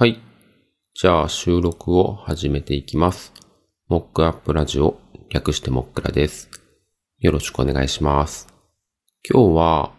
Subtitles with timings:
[0.00, 0.18] はい。
[0.94, 3.34] じゃあ収録を始めていきます。
[3.86, 6.48] モックアップラジオ、略してモックラです。
[7.18, 8.48] よろしくお願いします。
[9.30, 9.92] 今日は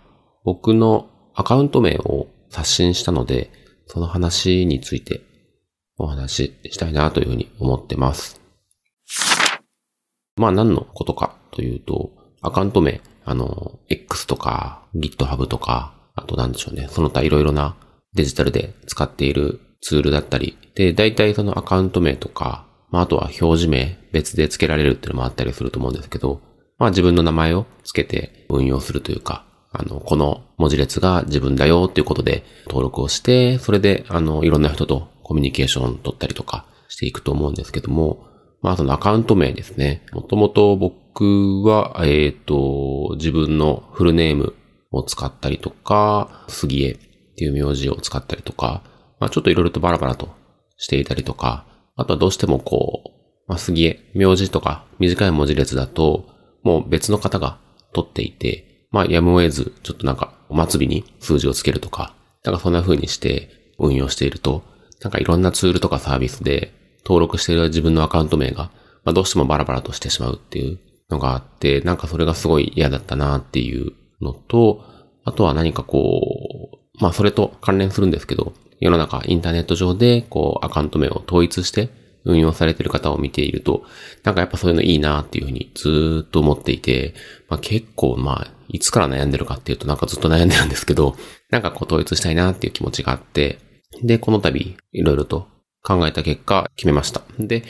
[0.43, 3.51] 僕のアカウント名を刷新したので、
[3.85, 5.21] その話について
[5.99, 8.41] お話ししたいなというふうに思ってます。
[10.35, 12.09] まあ何のことかというと、
[12.41, 17.75] アカウント名、あの、X とか GitHub とか、あとなんでしょうね、その他いろいろな
[18.15, 26.41] デジタルで使っているツールだったり、で、大体そのアカウント名とか、まああとは表示名別で付けられるっていうのもあったりすると思うんですけど、
[26.77, 38.25] まあ自分の名前を付けて運用するというか、あの、この文字列が自分だよっていうことで登録をして、それで、あの、いろんな人とコミュニケーション取ったりとかしていくと思うんですけども、
[38.61, 40.03] まあそのアカウント名ですね。
[40.11, 44.53] もともと僕は、えっ、と、自分のフルネーム
[44.91, 46.97] を使ったりとか、杉江っ
[47.35, 48.83] ていう名字を使ったりとか、
[49.21, 50.29] まあちょっといろいろとバラバラと
[50.77, 53.09] していたりとか、あとはどうしてもこう、
[53.47, 56.25] まあ杉江、名字とか短い文字列だと、
[56.63, 57.59] もう別の方が
[57.93, 64.63] 取っていて、まあやむを得ず、ちょっとなんか、お末尾に数字をつけるとか、なんかそんな風にして運用していると、
[65.03, 66.73] なんかいろんなツールとかサービスで
[67.05, 68.71] 登録している自分のアカウント名が、
[69.03, 70.79] まあどうしてもバラバラとしてしまうっていう
[71.11, 74.83] のがあって、なんかそれがすごい嫌だったなっていうのと、
[75.23, 81.89] あとは何かこう、まあそれと関連するんですけど、世の中インターネット上でこうアカウント名を統一して
[82.25, 83.83] 運用されている方を見ていると、
[84.23, 87.13] なんかやっぱそういうのいいなっていうふうにずっと思っていて、
[87.47, 91.15] まあ結構まあ、いつから悩んでるかっていうとなんかずっと悩んでるんですけど、
[91.49, 93.59] なんかこう統一したいなっていう気持ちがあって、
[94.03, 95.47] で、この度いろいろと
[95.83, 97.21] 考えた結果決めました。
[97.39, 97.63] で、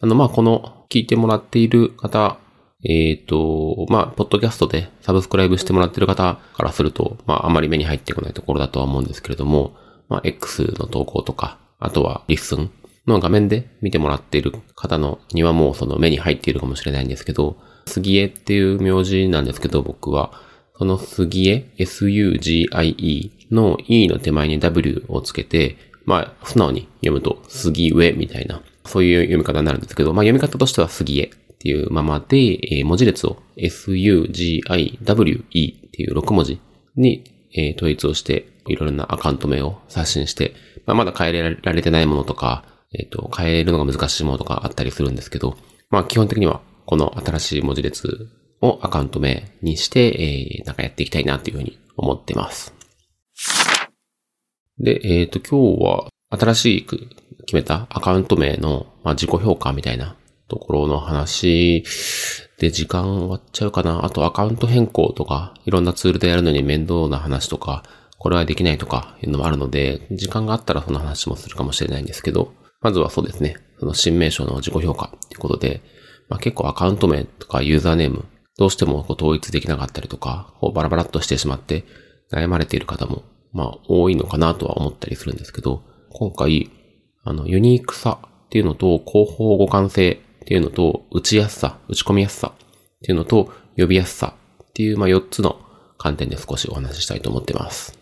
[0.00, 2.38] あのまあこの聞いてもらっている方、
[2.84, 9.74] えっ、と、まあ、ポッドキャストでサブスクライブしてもらっている方からすると、まあ、あまり目に入ってこないところだとは思うんですけれども、
[10.08, 12.70] まあ、X の投稿とか、あとは LISTEN
[13.06, 20.32] の画面で見てもらっている方のにはもうその目に入っているかもしれないんですけど、杉江っていう名字なんですけど、僕は、
[20.78, 31.28] その杉江、S-U-G-I-E の E の手前に W をつけて、まあ、素直に読むと杉上みたいな、そういう読み方になるんですけど、まあ、読み方としては杉江っ
[31.58, 34.86] ていうままで、えー文字列を S-U-G-I-W-E
[35.86, 36.60] っていう6文字
[36.96, 40.54] に、え統一をして、いろいろなアカウント名を刷新して、
[40.86, 45.56] まあ、まだ変えられてないものとか、えっ、と、変えるのが難しいものとかあったりするんですけど、
[45.90, 48.28] まあ、基本的には、この新しい文字列
[48.60, 52.74] をアカウント名にして、えーなんかやっていきたいなというふうに思ってます。
[54.78, 57.08] で、えっ、と、今日は新しく
[57.46, 60.16] 決めたアカウント名の、まあ、自己評価みたいな
[60.48, 61.84] ところの話
[62.58, 64.04] で時間終わっちゃうかな。
[64.04, 67.82] あとアカウント変更とか、いろんなツールでやるのに面倒な話とか、
[68.18, 75.82] これはできないとかいうのもあるので、時間があったらその話もするかもしれないんですけど、まずはそうですね、その新名称の自己評価っていうことで、
[76.28, 78.24] まあ、結構アカウント名とかユーザーネーム、
[78.58, 81.84] どうしてもこう統一できなかったりとか、こうバラバラっとしてしまって
[82.32, 86.70] 悩まれている方も、まあ多いのかなとは思ったりするんですけど、今回、
[87.22, 95.58] あの、ユニークさっていうのと、広報互換性っていうのと、打ちやすさ、打ち込みやすさっていうのと、呼びやすさっていう、まあ4つの
[95.98, 97.98] 観点で少しお話ししたいと思ってます。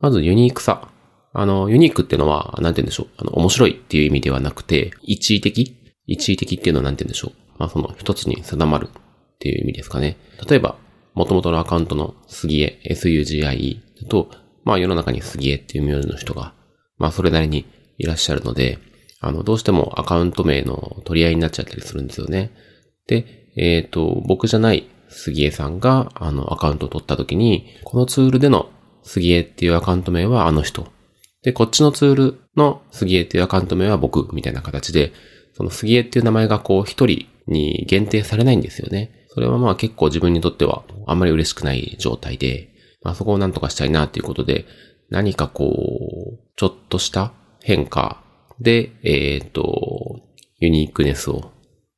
[0.00, 0.88] まずユニークさ。
[1.32, 3.08] あの、ユニークっていうのは、なんて言うんでしょう。
[3.18, 5.76] あの、面白いっていう意味ではなくて、一位的？
[6.08, 7.32] 一位的っていうのはなんて言うんでしょう。
[7.56, 10.16] まあその一つに定まるっていう意味ですかね。
[10.48, 10.76] 例えば、
[11.14, 14.28] 元々のアカウントの杉江、SUGIE と、
[14.64, 16.52] まあ世の中に杉江っていう名字の人が、
[16.96, 17.64] まあそれなりに
[17.98, 18.78] いらっしゃるので、
[19.20, 22.52] あの、どうしてもアカウント名の取り合いになっちゃったりするんですよね。
[23.06, 28.70] で、えっ、と、僕じゃない杉江さんが、あの、アカウントを取った時に、このツールでの
[29.02, 30.86] 杉江っていうアカウント名はあの人。
[31.42, 35.12] で、こっちのツールの杉江っていうアカウント名は僕、みたいな形で、
[35.54, 39.26] その杉江っていう名前がこう一人に限定されないんですよね。
[39.28, 42.68] それはまあ結構自分にとってはあんまり嬉しくない状態で、
[43.02, 44.66] まあそこをなんとかしたいなっていうことで、
[45.10, 48.22] 何かこう、ちょっとした変化
[48.60, 50.20] で、えっ、と、
[50.58, 51.52] ユニークネスを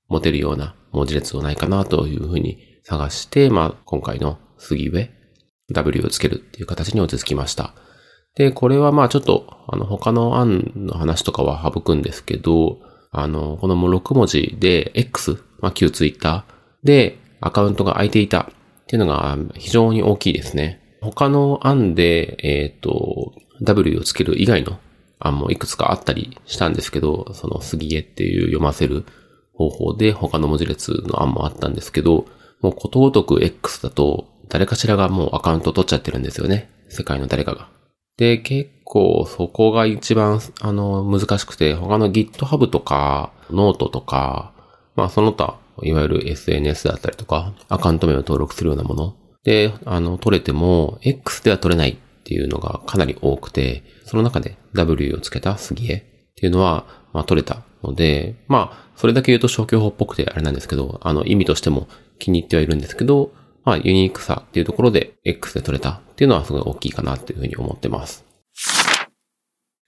[0.08, 5.10] 持てるような文字列をないかなというふうに探して、まあ今回の杉上、
[5.72, 7.74] W をつけるっていう形に落ち着きました。
[8.34, 12.78] で、これはまあちょっと、あの、他の案の話とかは省くんですけど、
[13.12, 16.44] あの、この6文字で X、まあ旧 Twitter
[16.84, 18.46] でアカウントが空いていたっ
[18.86, 20.98] ていうのが非常に大きいですね。
[21.00, 24.78] 他の案で、えっ、と、W をつける以外の
[25.20, 29.04] 案もいくつかあったりしたんですけど、その杉江っていう読ませる
[29.54, 32.26] 方法で他の文字列の案もあったんですけど、
[32.60, 36.70] もうことごとく X だと誰かしらがもうアカウント取っちゃってるんですよね。
[36.88, 37.68] 世界の誰かが。
[38.16, 44.52] で、結構そこが一番、あの、難しくて、他の GitHub とか、ノートとか、
[44.96, 51.96] まあその他、いわゆる SNS だったりとか、アカウント名を登録するようなもので、あの、取れても、X では取れない
[52.30, 56.02] っていうのがかなり多くて、その中で W をつけた杉江っ
[56.36, 61.88] ていうのは、まあ取れたので、まあ、それだけ言うと消去法っぽくてあれなんですけど、あの、意味としても
[62.20, 63.32] 気に入ってはいるんですけど、
[63.64, 68.24] まあ、ユニークさっていうところで X で取れたっていうのはすごい大きいかなっていうふうに思ってます。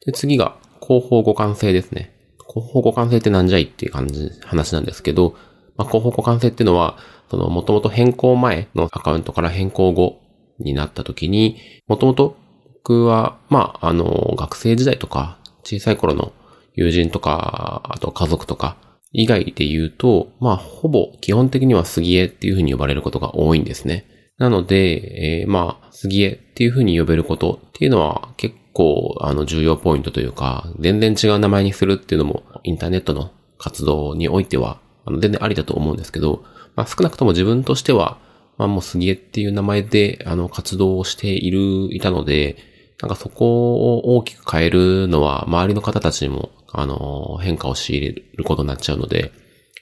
[0.05, 2.13] で、次が、広報互換性ですね。
[2.53, 5.37] 広報互換性ってなんじゃいっていう感じ、話なんですけど、
[5.77, 6.99] まあ、広報互換性っていうのは、
[7.31, 10.22] その、もともと変更前のアカウントから変更後
[10.63, 12.37] になった時に、もともと
[12.83, 16.33] 僕は、まあ、あの、学生時代とか、小さい頃の
[16.75, 18.77] 友人とか、あと家族とか、
[19.13, 24.07] 以外で言うと、まあ、ほぼ基本的には杉江っていう風に呼ばれることが多いんですね。
[24.39, 36.43] なので、えー、まあ、杉江っていう風に呼べることっていうのは結構、あの、重要ポイントというか、全然違う名前にするっていうのも、インターネットの活動においては、あの、全然ありだと思うんですけど、
[36.75, 38.19] まあ、少なくとも自分としては、
[38.63, 42.57] まあ、もう杉江っていう名前で、あの、活動をしている、いたので、
[43.01, 49.33] なんかそこを大きく変えるのは、周りの方たちにも、あの、変化を強いれることになっちゃうので、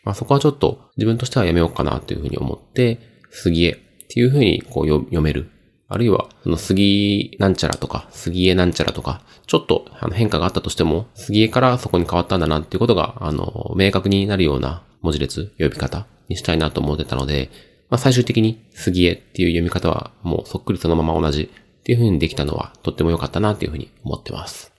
[0.03, 3.01] まあそこはちょっと自分としてはやめようかなというふうに思って、
[3.31, 3.77] 杉江っ
[4.09, 5.51] ていうふうにこう読める。
[5.87, 17.51] あるいは、その杉なんちゃらとか、杉江なんちゃらとか、ちょっとあの変化があったとしても、杉江からそこに変わったんだなっていうことが、あの、明確になるような文字列、呼び方にしたいなと思ってたので、
[17.91, 21.51] まあ最終的に杉江っていう読み方はもうそっくりそのまま同じ
[21.81, 24.73] っていう風にできたのはとっても良かったなっていう風に思ってます。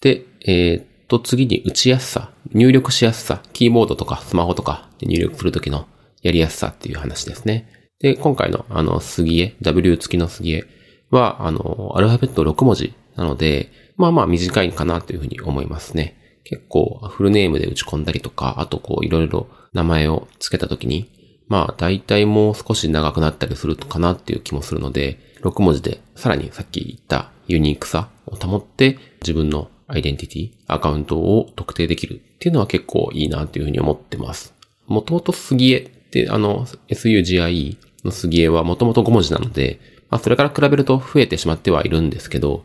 [0.00, 5.86] で、えー、っと、次に打ちやすさ、入力しやすさ、キーボードとかスマホとかで入力するときの
[6.22, 7.68] やりやすさっていう話ですね。
[8.00, 10.64] で、今回のあの、杉江、W 付きの杉江
[11.10, 16.40] は、あの、アルファベット6文字なので、まあまあ短いかなというふうに思いますね。
[16.44, 21.10] 結構フルネームで打ち込んだりとか、あとこういろいろ名前を付けたときに、
[21.52, 34.54] まあ大体もう少し長くなったりするかなっていう気もするので、6文字でさらにさっき言ったユニークさを保って自分のアイデンティティ、アカウントを特定できるっていうのは結構いいなというふうに思ってます。
[34.86, 39.78] もともと杉江ってあの SUGIE の杉江はもともと5文字なので、
[40.08, 42.64] まあそれから比べると増えてしまってはいるんですけど、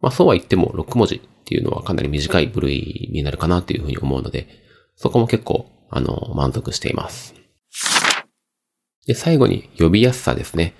[0.00, 4.46] まあそうは言っても6文字っていうのはかなり短い部類になるかなというふうに思うので、
[4.94, 7.37] そこも結構あの満足しています。
[9.08, 10.74] で、最後に呼びやすさですね。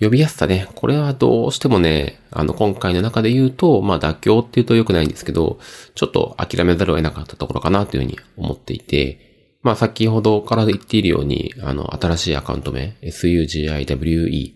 [0.00, 0.66] 呼びやすさね。
[0.74, 5.58] これはどうしてもね、あの、今回の中で言うと、まあ、妥協って言うと良くないんですけど、
[5.94, 14.52] ちょっと諦めざるを得なかったところかなというふうに思っていて、まあ、先ほどから言っているように、あの、新しいアカウント名、sugiwe。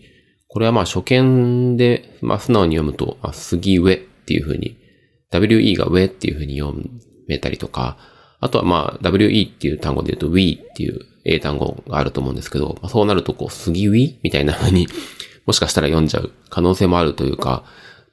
[0.47, 4.75] これはまあ、初見で、まあ、素直に読むと、まあ、杉上っていうふうに、
[5.31, 6.75] we が上っていうふうに読
[7.27, 7.97] めたりとか、
[8.39, 14.87] あとはまあ、we っていう単語で言うと we っていう英単語があると思うんですけど、そうなるとこう、杉ウィみたいな風に
[15.45, 17.63] もしかしたら読んじゃう可能性もあるというか、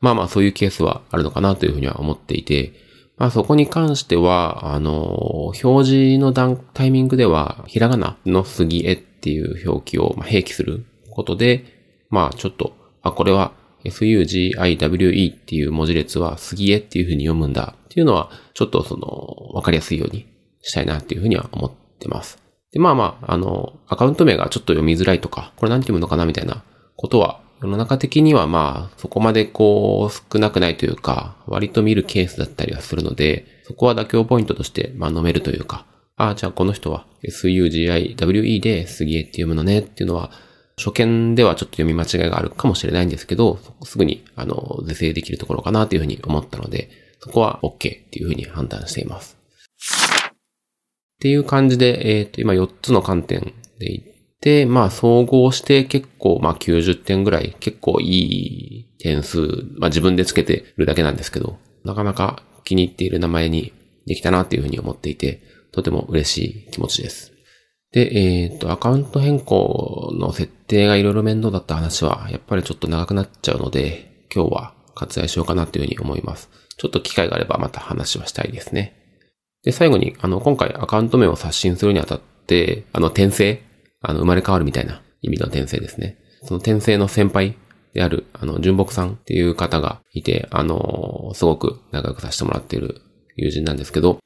[0.01, 2.73] まあまあそういうケースはあるのかなというふうには思っていて、
[3.17, 11.65] まあそこに関しては、あの、表示の段、タイミングでは、ひらがなの杉絵っていう表記を併記することで、
[12.11, 13.53] まあちょっと、あ、これは
[13.85, 20.27] sugiwe っていう文字列は杉絵っていうふうに読むんだっていうのは、ちょっとその、わかりやすいように
[20.63, 22.46] したいなっていうふうには思ってます。
[22.77, 26.63] で、まあまあ、あの、アカウント名がちょっと読みづらいとか、これ何て読むのかなみたいな
[26.95, 40.31] ことは、世の中的にはまあ、そこまでこう、少なくないというか、割と見るケースだったりはするので、そこは妥協ポイントとして、まあ飲めるというか、ああ、じゃあこの人は SUGIWE で杉江って読むのねっていうのは、
[40.77, 46.91] 初見ではちょっと読み間違いがあるかもしれないんですけど、すぐに、あの、是正できるところかなというふうに思ったので、
[47.21, 49.39] そこは OK っていうふうに判断しています。
[51.17, 54.03] っていう感じで、えっ、ー、と、今4つの観点でいっ
[54.41, 59.41] て、まあ、総合して結構、まあ、90点ぐらい、結構いい点数、
[59.79, 63.73] まあ、自分でつけてるだけなんですけど、なかなか気に入っている名前に
[64.07, 65.43] できたなっていうふうに思っていて、
[65.73, 67.33] とても嬉しい気持ちです。
[67.93, 76.51] で、えっ、ー、と、アカウント変更の設定がいろいろ面倒だった話は、やっぱりちょっと長くなっちゃうので、今日は割愛しようかなっていうふうに思います。
[76.77, 79.06] ちょっと機会があればまた話はしたいですね。
[79.65, 83.63] で、最後に、あの、今回アカウント名を刷新するにあたって、あの、転生、
[84.01, 86.19] あの、生まれ変わるみたいな意味の転生ですね。
[86.45, 87.57] その転生の先輩
[87.95, 93.01] である、あの、純木さんっていう方がいて、あの、すごく仲良くさせてもらっている
[93.37, 94.19] 友人なんですけど、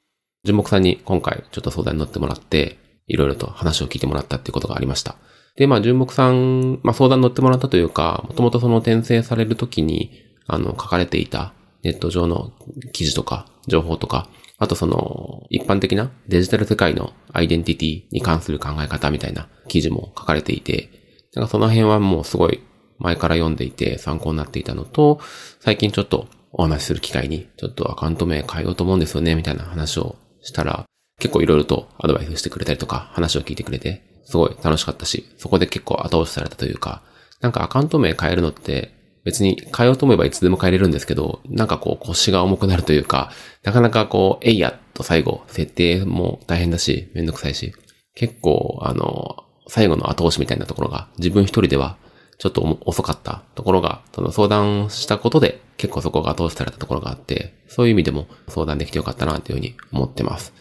[0.43, 5.15] 純木さんに今回ちょっと相談に乗ってもらって、いろいろと話を聞いてもらったっていうことがありました。
[5.55, 10.11] で、まあ、純木さん、まあ、相談に乗ってもらったというか、もともとその転生されるときに、
[10.47, 12.51] あの、書かれていたネット上の
[12.93, 14.29] 記事とか、情報とか、
[14.61, 20.91] あとその、一般的なデジタル世界のアイデンティティに関する考え方みたいな記事も書かれていて、
[21.33, 22.61] なんかその辺はもうすごい
[22.99, 25.19] 前から読んでいて参考になっていたのと、
[25.61, 30.85] 最近ちょっとお話しする機会に、ちょっとアカウント名変えようと思うんですよね、みたいな話をしたら、
[31.19, 37.01] 結構いろいろとアドバイスしてくれたりとか、話を聞いてくれて、すごい楽しかったし、そこで結構後押しされたというか、
[37.39, 43.31] なんかアカウント名変えるのって、別に変えようと思えばいつでも変えれるんですけど、なんかこう腰が重くなるというか、
[43.63, 47.73] なかなかこう、えいやと最後、設定も大変だし、めんどくさいし、
[48.15, 51.97] 結構あの、最後の後押しみたいなところが自分一人では
[52.39, 60.51] ちょっと遅かったところが、その相談したことで結構そこが後押しされたところがあって、そういう意味でも相談できてよかったなというふうに思ってます。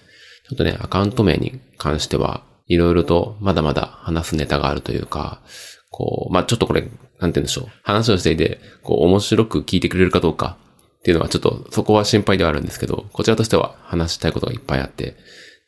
[0.46, 5.40] ちょっとね、アカウント名に関しては、いろいろとまだまだ話すネタがあるというか、
[6.00, 7.66] こう、まあ、ちょっとこれ、なんて言うんでしょう。
[7.82, 10.56] 話をしていて、こう、面白く聞いてくれるかどうか
[11.00, 15.16] っていうのはちょっとそこは心配ではあるんですけど、こちらとしては話したいことがいっぱいあって、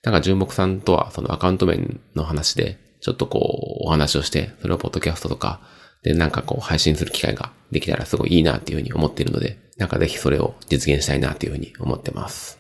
[0.03, 3.41] なんか純木さんとはそのアカウント面の話で、ちょっとこ
[3.83, 5.61] う、お話をして、それをポッドキャストとか、
[6.03, 12.59] で、なんかこう、配信する機会ができたらすごいいいなっていうふうに思っているので、なんかぜひそれを実現したいなっていうふうに思ってます。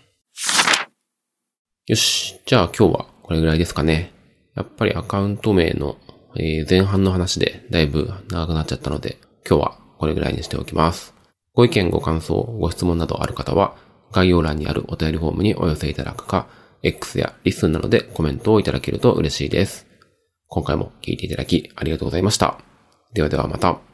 [1.86, 2.40] よし。
[2.46, 4.12] じゃあ今日はこれぐらいですかね。
[4.54, 5.96] やっぱりアカウント名の、
[6.36, 11.14] え前半の話でだいぶ長くなっちゃったので、今日はこれぐらいにしておきます。
[11.54, 13.76] ご意見、ご感想、ご質問などある方は、
[14.10, 16.46] 概要欄にあるお便りフォームにお寄せいただくか、
[16.82, 19.86] X やリスンなどでコメントをいただけると嬉しいです。
[20.48, 22.58] 今回も聞いていただきありがとうございました。
[23.14, 23.91] ではではまた。